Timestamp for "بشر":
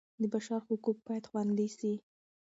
0.33-0.61